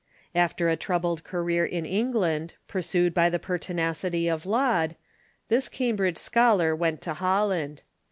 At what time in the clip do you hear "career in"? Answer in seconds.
1.23-1.85